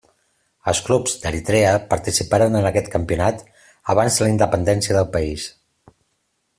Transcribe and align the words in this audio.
Els 0.71 0.79
clubs 0.87 1.13
d'Eritrea 1.25 1.73
participaren 1.91 2.59
en 2.61 2.67
aquest 2.71 2.89
campionat 2.97 3.47
abans 3.95 4.19
de 4.21 4.27
la 4.27 4.35
independència 4.35 5.01
del 5.01 5.09
país. 5.17 5.49